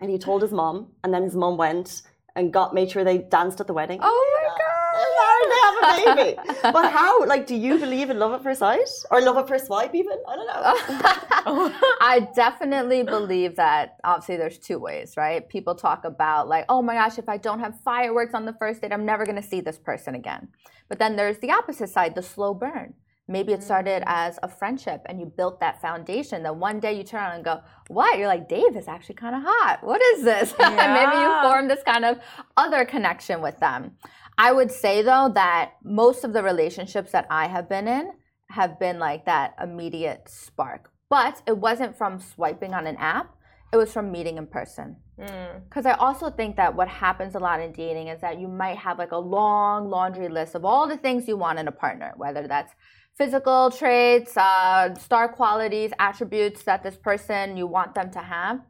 [0.00, 2.02] and he told his mom, and then his mom went
[2.36, 4.00] and got made sure they danced at the wedding.
[4.02, 4.73] Oh my god!
[5.20, 6.58] Married, have a baby.
[6.62, 7.24] But how?
[7.26, 9.94] Like, do you believe in love at first sight or love at first swipe?
[9.94, 11.72] Even I don't know.
[12.00, 13.98] I definitely believe that.
[14.04, 15.48] Obviously, there's two ways, right?
[15.48, 18.80] People talk about like, oh my gosh, if I don't have fireworks on the first
[18.82, 20.48] date, I'm never gonna see this person again.
[20.88, 22.94] But then there's the opposite side, the slow burn.
[23.26, 26.42] Maybe it started as a friendship and you built that foundation.
[26.42, 28.18] Then one day you turn around and go, What?
[28.18, 29.78] You're like, Dave is actually kind of hot.
[29.82, 30.54] What is this?
[30.60, 30.92] Yeah.
[30.92, 32.18] Maybe you form this kind of
[32.56, 33.92] other connection with them.
[34.36, 38.12] I would say though that most of the relationships that I have been in
[38.50, 40.90] have been like that immediate spark.
[41.08, 43.34] But it wasn't from swiping on an app,
[43.72, 44.96] it was from meeting in person.
[45.16, 45.90] Because mm.
[45.90, 48.98] I also think that what happens a lot in dating is that you might have
[48.98, 52.48] like a long laundry list of all the things you want in a partner, whether
[52.48, 52.72] that's
[53.16, 58.60] physical traits, uh, star qualities, attributes that this person you want them to have.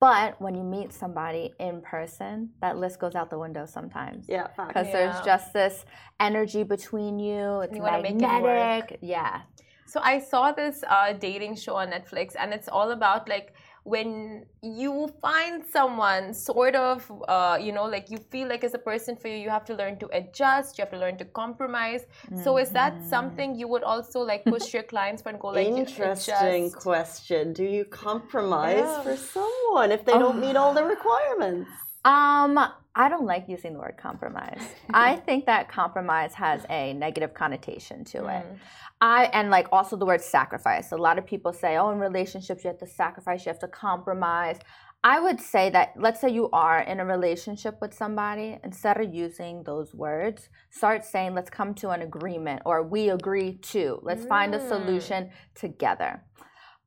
[0.00, 4.26] But when you meet somebody in person, that list goes out the window sometimes.
[4.28, 4.92] Yeah, because yeah.
[4.92, 5.86] there's just this
[6.20, 7.60] energy between you.
[7.60, 8.92] It's you magnetic.
[8.92, 9.42] It yeah.
[9.86, 14.46] So I saw this uh, dating show on Netflix, and it's all about like when
[14.62, 19.14] you find someone sort of uh, you know like you feel like as a person
[19.14, 22.42] for you you have to learn to adjust you have to learn to compromise mm-hmm.
[22.42, 23.08] so is that mm-hmm.
[23.10, 27.62] something you would also like push your clients for and go like interesting question do
[27.62, 29.02] you compromise yeah.
[29.02, 31.70] for someone if they don't meet all the requirements
[32.06, 32.58] um
[32.96, 34.60] I don't like using the word compromise.
[34.94, 38.44] I think that compromise has a negative connotation to it.
[38.44, 38.58] Mm.
[39.00, 40.92] I and like also the word sacrifice.
[40.92, 43.68] A lot of people say, "Oh, in relationships you have to sacrifice, you have to
[43.68, 44.58] compromise."
[45.02, 49.12] I would say that let's say you are in a relationship with somebody, instead of
[49.12, 54.24] using those words, start saying, "Let's come to an agreement," or "We agree to." Let's
[54.24, 54.28] mm.
[54.28, 54.68] find a mm.
[54.68, 56.22] solution together.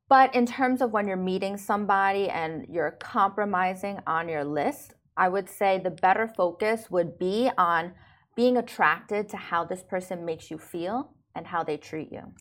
[0.10, 5.27] But in terms of when you're meeting somebody and you're compromising on your list, I
[5.30, 7.93] would say the better focus would be on
[8.36, 12.34] being attracted to how this person makes you feel and how they treat you.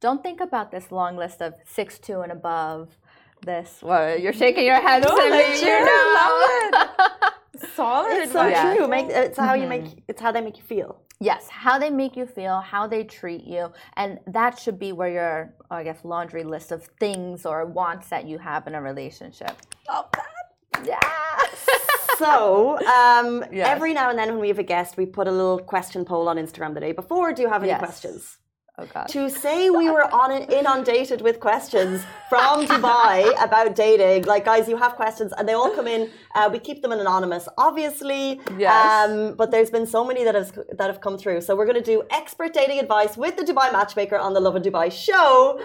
[0.00, 2.96] Don't think about this long list of six two and above.
[3.42, 5.04] This well, you're shaking your head.
[5.04, 7.30] No, like, you know.
[7.74, 8.22] Solid.
[8.22, 8.74] It's so yeah.
[8.74, 8.88] true.
[8.88, 9.84] Make, it's how you make.
[9.84, 9.98] Mm-hmm.
[10.08, 11.00] It's how they make you feel.
[11.20, 15.10] Yes, how they make you feel, how they treat you, and that should be where
[15.10, 19.56] your, I guess, laundry list of things or wants that you have in a relationship.
[19.88, 20.86] Oh, that.
[20.86, 21.00] Yeah
[22.18, 23.66] so um, yes.
[23.68, 26.28] every now and then when we have a guest, we put a little question poll
[26.28, 27.32] on Instagram the day before.
[27.32, 27.78] Do you have any yes.
[27.78, 28.38] questions?
[28.80, 29.08] Oh God.
[29.08, 34.76] To say we were on inundated with questions from Dubai about dating, like guys, you
[34.76, 36.10] have questions, and they all come in.
[36.36, 38.40] Uh, we keep them anonymous, obviously.
[38.56, 38.70] Yes.
[38.70, 41.40] Um, but there's been so many that have that have come through.
[41.40, 44.62] So we're going to do expert dating advice with the Dubai matchmaker on the Lovin
[44.62, 45.58] Dubai show.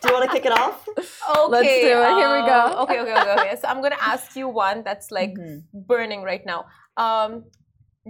[0.00, 0.88] do you want to kick it off?
[0.88, 1.48] Okay.
[1.54, 2.14] Let's do it.
[2.20, 2.60] Here we go.
[2.66, 3.56] Um, okay, okay, okay, okay.
[3.60, 5.80] So I'm going to ask you one that's like mm-hmm.
[5.90, 6.64] burning right now.
[6.96, 7.44] Um,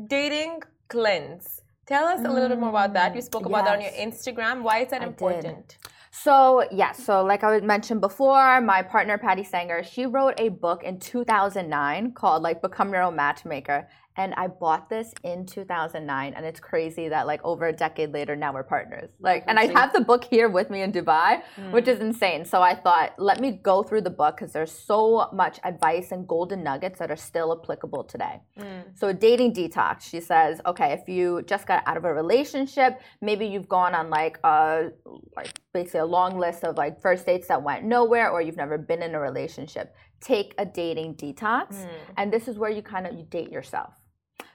[0.06, 3.16] dating cleanse Tell us a little bit more about that.
[3.16, 3.66] You spoke about yes.
[3.66, 4.62] that on your Instagram.
[4.62, 5.68] Why is that I important?
[5.68, 5.76] Did.
[6.10, 10.82] So, yeah, so like I mentioned before, my partner Patti Stanger, she wrote a book
[10.82, 16.44] in 2009 called like Become Your Own Matchmaker and I bought this in 2009 and
[16.44, 19.10] it's crazy that like over a decade later now we're partners.
[19.20, 21.70] Like and I have the book here with me in Dubai, mm.
[21.70, 22.44] which is insane.
[22.44, 26.26] So I thought let me go through the book cuz there's so much advice and
[26.26, 28.40] golden nuggets that are still applicable today.
[28.58, 28.98] Mm.
[28.98, 33.46] So dating detox, she says, okay, if you just got out of a relationship, maybe
[33.46, 34.90] you've gone on like a
[35.36, 38.78] like basically a long list of like first dates that went nowhere or you've never
[38.78, 41.68] been in a relationship, take a dating detox.
[41.76, 41.88] Mm.
[42.16, 43.97] And this is where you kind of you date yourself.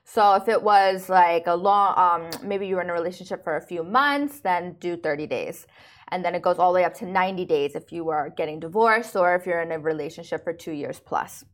[0.05, 3.57] So if it was like a long, um, maybe you were in a relationship for
[3.57, 5.65] a few months, then do 30 days.
[6.09, 8.59] And then it goes all the way up to 90 days if you are getting
[8.59, 11.45] divorced or if you're in a relationship for two years plus.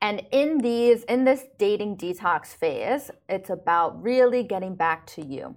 [0.00, 5.56] And in these, in this dating detox phase, it's about really getting back to you.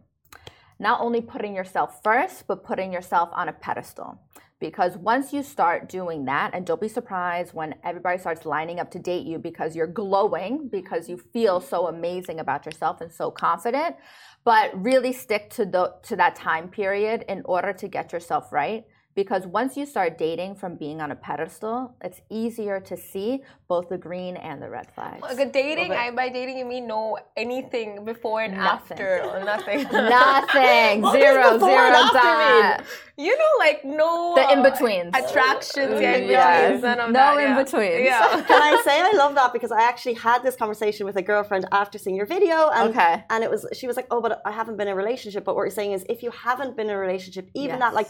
[0.80, 4.20] Not only putting yourself first, but putting yourself on a pedestal
[4.62, 8.90] because once you start doing that and don't be surprised when everybody starts lining up
[8.92, 13.30] to date you because you're glowing because you feel so amazing about yourself and so
[13.30, 13.96] confident
[14.46, 18.86] but really stick to the to that time period in order to get yourself right
[19.14, 23.90] because once you start dating from being on a pedestal, it's easier to see both
[23.90, 25.22] the green and the red flags.
[25.22, 28.98] Like dating, I, by dating you mean know anything before and nothing.
[29.00, 29.84] after or nothing?
[29.92, 31.12] nothing.
[31.12, 32.84] zero, zero dot.
[33.18, 36.82] You know, like no the uh, in betweens, attractions, mm, yeah, in yes.
[36.82, 38.06] none no that, in betweens.
[38.06, 38.42] Yeah.
[38.48, 41.66] Can I say I love that because I actually had this conversation with a girlfriend
[41.72, 43.24] after seeing your video, and okay.
[43.30, 45.44] and it was she was like, oh, but I haven't been in a relationship.
[45.44, 47.80] But what you're saying is, if you haven't been in a relationship, even yes.
[47.80, 48.08] that like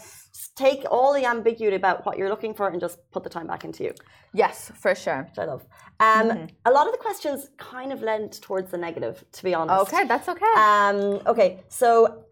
[0.56, 3.64] take all the ambiguity about what you're looking for and just put the time back
[3.64, 3.92] into you.
[4.34, 5.22] Yes, for sure.
[5.28, 5.62] Which I love.
[5.98, 6.44] Um, mm-hmm.
[6.66, 9.80] A lot of the questions kind of lend towards the negative, to be honest.
[9.82, 10.52] Okay, that's okay.
[10.56, 12.24] Um, okay, so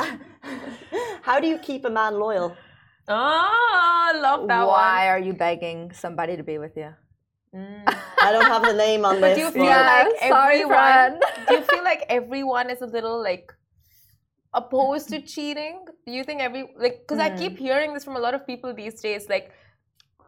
[1.22, 2.54] how do you keep a man loyal?
[3.08, 4.78] Oh, love that Why one.
[4.78, 6.94] Why are you begging somebody to be with you?
[7.54, 7.82] Mm.
[8.22, 9.36] I don't have the name on this.
[9.36, 11.20] do you feel yeah, like everyone?
[11.48, 13.52] do you feel like everyone is a little like
[14.54, 15.84] opposed to cheating?
[16.06, 17.32] Do you think every like because mm.
[17.32, 19.52] I keep hearing this from a lot of people these days, like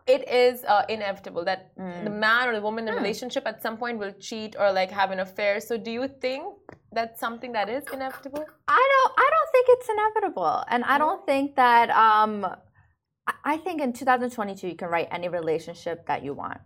[0.06, 2.04] it is uh, inevitable that mm.
[2.04, 3.02] the man or the woman in the mm.
[3.02, 5.60] relationship at some point will cheat or like have an affair.
[5.60, 6.44] So do you think
[6.92, 8.44] that's something that is inevitable?
[8.68, 9.12] I don't.
[9.16, 11.90] I don't think it's inevitable, and I don't think that.
[11.90, 12.46] Um,
[13.44, 16.58] I think in 2022 you can write any relationship that you want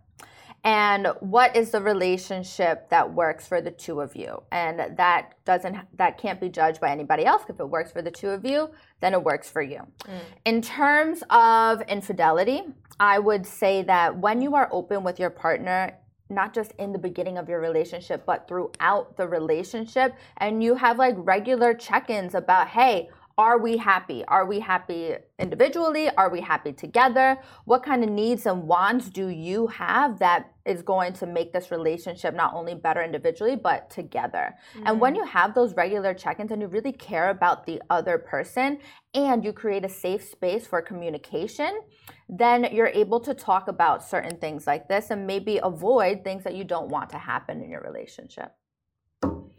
[0.63, 4.43] and what is the relationship that works for the two of you?
[4.51, 7.43] And that doesn't that can't be judged by anybody else.
[7.47, 9.81] If it works for the two of you then it works for you.
[10.05, 10.19] Mm.
[10.45, 12.61] in terms of infidelity
[12.99, 15.97] i would say that when you are open with your partner
[16.29, 20.97] not just in the beginning of your relationship but throughout the relationship and you have
[20.97, 24.25] like regular check-ins about hey are we happy?
[24.25, 26.09] Are we happy individually?
[26.09, 27.37] Are we happy together?
[27.65, 31.69] What kind of needs and wants do you have that is going to make this
[31.69, 34.55] relationship not only better individually, but together?
[34.73, 34.87] Mm-hmm.
[34.87, 35.21] And when mm-hmm.
[35.21, 38.79] you have those regular check ins and you really care about the other person
[39.13, 41.81] and you create a safe space for communication,
[42.27, 46.55] then you're able to talk about certain things like this and maybe avoid things that
[46.55, 48.51] you don't want to happen in your relationship.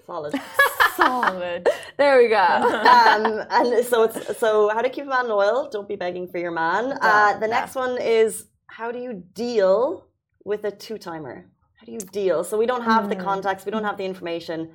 [0.08, 0.34] Solid.
[0.96, 1.68] Solid.
[1.98, 2.36] there we go.
[2.38, 5.68] um, and so it's so how to keep a man loyal.
[5.68, 6.96] Don't be begging for your man.
[7.02, 10.06] Uh, the next one is how do you deal
[10.46, 11.50] with a two timer?
[11.74, 12.42] How do you deal?
[12.42, 13.10] So we don't have mm.
[13.10, 13.22] the hmm.
[13.30, 13.66] context.
[13.66, 14.70] We don't have the information.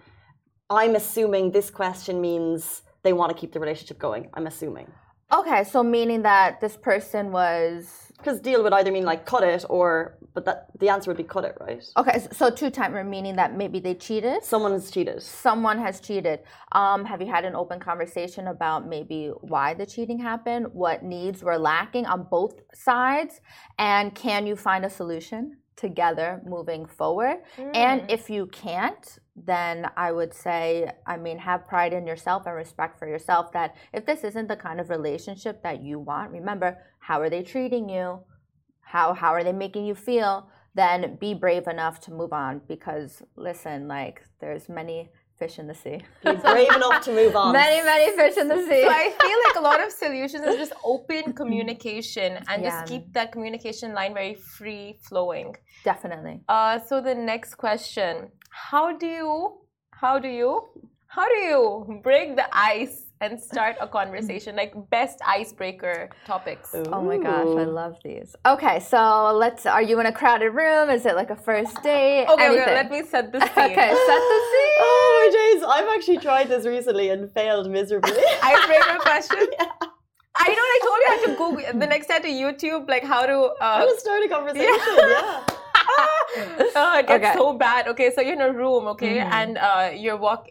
[0.69, 4.29] I'm assuming this question means they want to keep the relationship going.
[4.35, 4.87] I'm assuming.
[5.33, 9.65] Okay, so meaning that this person was because deal would either mean like cut it
[9.67, 11.83] or, but that the answer would be cut it, right?
[11.97, 14.43] Okay, so two timer meaning that maybe they cheated.
[14.43, 15.21] Someone has cheated.
[15.21, 16.39] Someone has cheated.
[16.71, 21.43] Um, have you had an open conversation about maybe why the cheating happened, what needs
[21.43, 23.41] were lacking on both sides,
[23.77, 25.57] and can you find a solution?
[25.75, 27.37] together moving forward.
[27.57, 27.75] Mm.
[27.75, 32.55] And if you can't, then I would say, I mean, have pride in yourself and
[32.55, 36.77] respect for yourself that if this isn't the kind of relationship that you want, remember,
[36.99, 38.19] how are they treating you?
[38.81, 40.49] How, how are they making you feel?
[40.75, 45.73] Then be brave enough to move on because listen, like there's many fish in the
[45.73, 45.99] sea.
[46.23, 47.53] Be brave enough to move on.
[47.63, 48.83] Many, many fish in the sea.
[48.83, 52.69] So I feel like a lot of solutions is just open communication and yeah.
[52.69, 55.55] just keep that communication line very free flowing.
[55.83, 56.41] Definitely.
[56.47, 58.29] Uh, so the next question:
[58.71, 59.57] How do you,
[59.91, 60.49] how do you,
[61.07, 66.83] how do you break the ice and start a conversation like best icebreaker topics Ooh.
[66.91, 70.89] oh my gosh i love these okay so let's are you in a crowded room
[70.89, 74.21] is it like a first date okay, okay let me set the scene okay set
[74.33, 78.11] the scene oh my days i've actually tried this recently and failed miserably
[78.43, 79.89] icebreaker question yeah.
[80.35, 80.55] I know.
[80.55, 83.37] I told you I had to Google the next day to YouTube, like how to.
[83.61, 84.67] Uh, how to start a conversation?
[84.97, 85.43] Yeah.
[85.47, 85.52] yeah.
[86.75, 87.33] Oh, it gets okay.
[87.33, 87.87] so bad.
[87.87, 89.33] Okay, so you're in a room, okay, mm-hmm.
[89.33, 90.47] and uh, you're walk.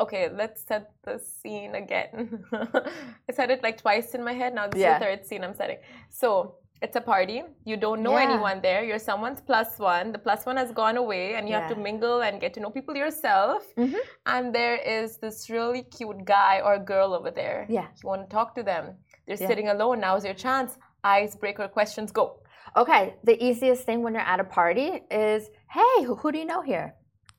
[0.00, 2.44] okay, let's set the scene again.
[2.52, 4.54] I said it like twice in my head.
[4.54, 4.94] Now this yeah.
[4.94, 5.78] is the third scene I'm setting.
[6.10, 7.42] So it's a party.
[7.64, 8.28] You don't know yeah.
[8.28, 8.82] anyone there.
[8.82, 10.10] You're someone's plus one.
[10.10, 11.60] The plus one has gone away, and you yeah.
[11.60, 13.62] have to mingle and get to know people yourself.
[13.76, 14.02] Mm-hmm.
[14.26, 17.66] And there is this really cute guy or girl over there.
[17.68, 17.86] Yeah.
[18.02, 18.96] You want to talk to them.
[19.26, 20.00] They're sitting alone.
[20.00, 20.76] Now's your chance.
[21.04, 22.41] Icebreaker questions go.
[22.76, 26.44] Okay, the easiest thing when you're at a party is, hey, who, who do you
[26.44, 26.94] know here?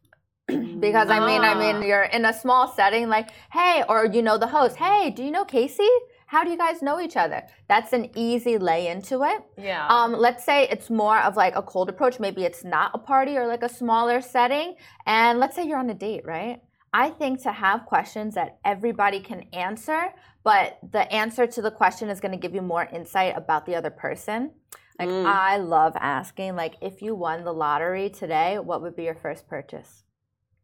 [0.47, 1.85] because I mean, I mean, ah.
[1.85, 5.31] you're in a small setting, like, hey, or you know the host, hey, do you
[5.31, 5.89] know Casey?
[6.27, 7.43] How do you guys know each other?
[7.67, 9.43] That's an easy lay into it.
[9.57, 9.87] Yeah.
[9.87, 12.19] Um, let's say it's more of like a cold approach.
[12.19, 14.75] Maybe it's not a party or like a smaller setting.
[15.05, 16.59] And let's say you're on a date, right?
[16.91, 20.09] I think to have questions that everybody can answer,
[20.43, 23.75] but the answer to the question is going to give you more insight about the
[23.75, 24.51] other person.
[24.99, 25.25] Like, mm.
[25.25, 29.47] I love asking, like, if you won the lottery today, what would be your first
[29.47, 30.03] purchase?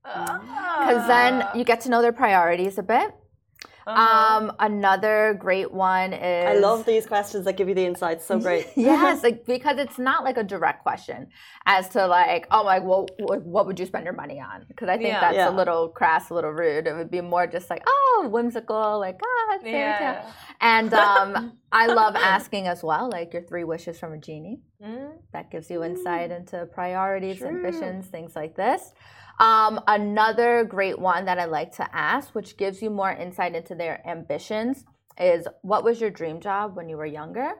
[0.03, 3.13] because then you get to know their priorities a bit.
[3.87, 4.37] Uh-huh.
[4.37, 8.25] Um, another great one is I love these questions that give you the insights.
[8.25, 8.67] So great.
[8.75, 11.27] yes, like because it's not like a direct question
[11.65, 14.65] as to like, oh my, well, what would you spend your money on?
[14.67, 15.21] Because I think yeah.
[15.21, 15.49] that's yeah.
[15.49, 16.87] a little crass, a little rude.
[16.87, 20.21] It would be more just like, oh, whimsical, like ah, fairy yeah.
[20.21, 20.31] tale.
[20.61, 24.61] And um, I love asking as well, like your three wishes from a genie.
[24.83, 25.13] Mm.
[25.33, 27.47] That gives you insight into priorities, True.
[27.47, 28.93] ambitions, things like this.
[29.39, 33.75] Um, another great one that I like to ask, which gives you more insight into
[33.75, 34.85] their ambitions,
[35.19, 37.53] is what was your dream job when you were younger?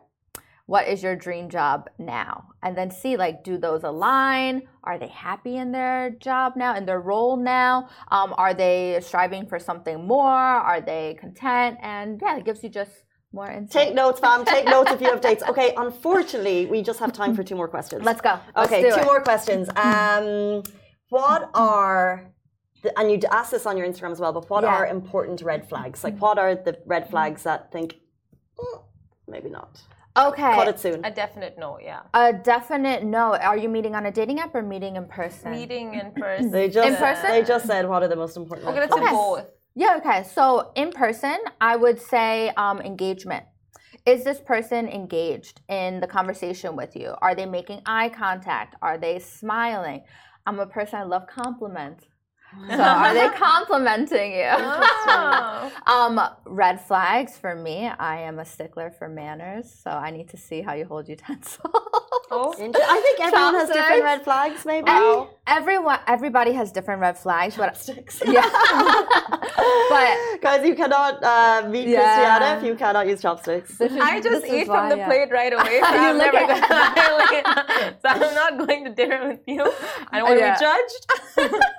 [0.69, 2.43] what is your dream job now?
[2.61, 4.67] And then see, like, do those align?
[4.83, 7.89] Are they happy in their job now, in their role now?
[8.11, 10.29] Um, are they striving for something more?
[10.29, 11.79] Are they content?
[11.81, 12.91] And yeah, it gives you just
[13.33, 13.87] more insight.
[13.87, 14.45] Take notes, fam.
[14.45, 15.41] Take notes if you have dates.
[15.49, 18.03] Okay, unfortunately, we just have time for two more questions.
[18.03, 18.37] Let's go.
[18.55, 19.05] Let's okay, two it.
[19.05, 19.69] more questions.
[19.75, 20.61] Um,
[21.09, 22.31] what are
[22.81, 24.69] the, and you asked this on your Instagram as well, but what yeah.
[24.69, 26.03] are important red flags?
[26.03, 27.95] Like, what are the red flags that think,
[28.57, 28.81] mm,
[29.27, 29.81] maybe not?
[30.17, 30.41] Okay.
[30.41, 31.05] Cut it soon.
[31.05, 32.01] A definite no, yeah.
[32.13, 33.35] A definite no.
[33.35, 35.51] Are you meeting on a dating app or meeting in person?
[35.51, 36.51] Meeting in person.
[36.51, 37.29] they just, in person?
[37.29, 39.51] They just said what are the most important Okay, let's do both.
[39.75, 40.23] Yeah, okay.
[40.23, 43.45] So in person, I would say um, engagement.
[44.05, 47.15] Is this person engaged in the conversation with you?
[47.21, 48.75] Are they making eye contact?
[48.81, 50.03] Are they smiling?
[50.49, 52.05] I'm a person I love compliments.
[52.51, 54.49] So are they complimenting you?
[54.51, 55.71] Oh.
[55.87, 57.87] um, red flags for me.
[57.87, 61.59] I am a stickler for manners, so I need to see how you hold utensils.
[62.31, 64.63] Oh, I think everyone has different red flags.
[64.63, 65.31] Maybe oh.
[65.47, 67.55] everyone, everybody has different red flags.
[67.55, 68.21] Chopsticks.
[68.27, 68.47] Yeah,
[69.89, 71.97] but guys, you cannot uh, meet yeah.
[71.97, 73.81] Christiana if you cannot use chopsticks.
[73.81, 75.07] Is, I just eat from why, the yeah.
[75.07, 75.79] plate right away.
[75.79, 79.63] So I'm never gonna, so I'm not going to dinner with you.
[80.11, 81.71] I don't want to be judged.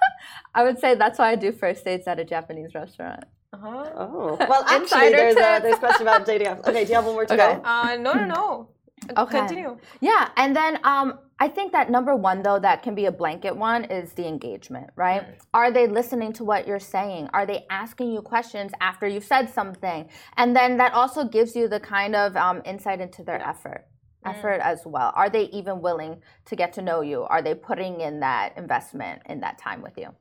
[0.54, 3.24] I would say that's why I do first dates at a Japanese restaurant.
[3.52, 3.90] Uh-huh.
[3.96, 6.66] Oh, well, actually, there's a, there's a question about dating apps.
[6.68, 7.54] Okay, do you have one more to okay.
[7.54, 7.62] go?
[7.64, 8.68] Uh, no, no, no.
[9.16, 9.38] Okay.
[9.38, 9.78] Continue.
[10.02, 13.56] Yeah, and then um, I think that number one, though, that can be a blanket
[13.56, 15.22] one is the engagement, right?
[15.22, 15.34] Mm.
[15.54, 17.30] Are they listening to what you're saying?
[17.32, 20.10] Are they asking you questions after you've said something?
[20.36, 23.86] And then that also gives you the kind of um, insight into their effort.
[24.26, 24.36] Mm.
[24.36, 25.12] Effort as well.
[25.16, 27.22] Are they even willing to get to know you?
[27.22, 30.14] Are they putting in that investment in that time with you?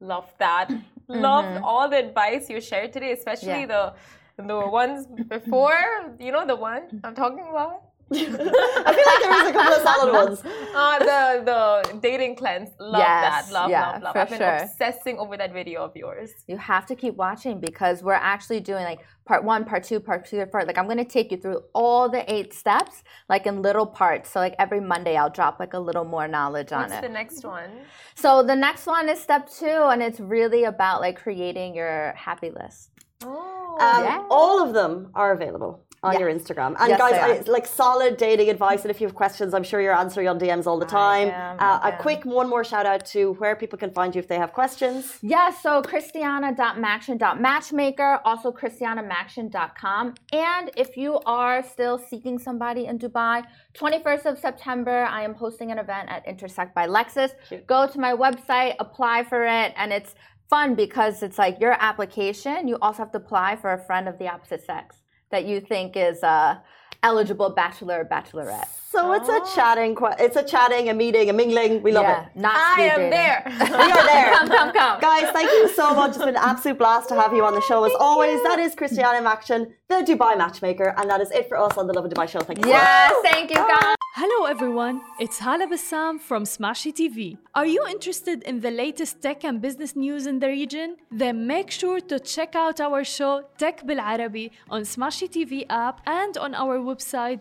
[0.00, 0.70] Love that.
[1.10, 1.22] Mm-hmm.
[1.22, 3.92] Loved all the advice you shared today, especially yeah.
[4.36, 6.14] the the ones before.
[6.20, 7.89] You know the one I'm talking about.
[8.12, 10.42] I feel like there was a couple of solid ones.
[10.74, 12.70] Uh, the the dating cleanse.
[12.80, 13.52] Love yes, that.
[13.52, 14.16] Love, yeah, love, love.
[14.16, 14.56] I've been sure.
[14.56, 16.30] obsessing over that video of yours.
[16.48, 20.26] You have to keep watching because we're actually doing like part one, part two, part
[20.26, 23.86] two, part like I'm gonna take you through all the eight steps, like in little
[23.86, 24.30] parts.
[24.30, 26.94] So like every Monday I'll drop like a little more knowledge What's on it.
[26.94, 27.70] What's the next one?
[28.16, 32.50] So the next one is step two, and it's really about like creating your happy
[32.50, 32.90] list.
[33.22, 34.24] Oh, um, yeah.
[34.30, 36.20] all of them are available on yes.
[36.20, 36.74] your Instagram.
[36.78, 38.80] And yes, guys, I, like solid dating advice.
[38.82, 41.28] And if you have questions, I'm sure you're answering on DMs all the time.
[41.28, 44.28] Am, uh, a quick one more shout out to where people can find you if
[44.28, 45.18] they have questions.
[45.20, 50.14] Yeah, so Christiana.maxion.matchmaker, also ChristianaMaxion.com.
[50.32, 53.44] And if you are still seeking somebody in Dubai,
[53.74, 57.32] 21st of September, I am hosting an event at Intersect by Lexus.
[57.48, 57.66] Cute.
[57.66, 60.14] Go to my website, apply for it, and it's
[60.48, 64.18] fun because it's like your application, you also have to apply for a friend of
[64.18, 64.99] the opposite sex
[65.30, 66.58] that you think is uh,
[67.02, 68.68] eligible bachelor or bachelorette.
[68.92, 69.54] So it's a oh.
[69.54, 71.80] chatting, it's a chatting, a meeting, a mingling.
[71.80, 72.34] We love yeah, it.
[72.34, 73.10] Not I am dating.
[73.10, 73.42] there.
[73.84, 74.30] we are there.
[74.32, 75.00] come, come, come.
[75.00, 76.08] Guys, thank you so much.
[76.16, 78.38] It's been an absolute blast to have you on the show as always.
[78.38, 78.48] You.
[78.48, 81.92] That is Christiana Maxion, the Dubai matchmaker, and that is it for us on the
[81.92, 82.40] Love Lovin Dubai show.
[82.40, 82.72] Thank you.
[82.72, 83.94] Yes, thank you, guys.
[84.16, 87.38] Hello everyone, it's Hala Bassam from Smashi TV.
[87.54, 90.96] Are you interested in the latest tech and business news in the region?
[91.12, 96.00] Then make sure to check out our show Tech Bil Arabi on Smashi TV app
[96.06, 97.40] and on our website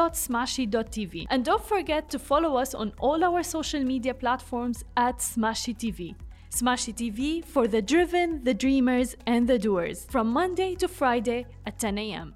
[0.00, 1.26] www.smashi.tv.
[1.30, 6.14] And don't forget to follow us on all our social media platforms at Smashi TV.
[6.50, 11.78] Smashi TV for the driven, the dreamers, and the doers from Monday to Friday at
[11.78, 12.34] 10 a.m.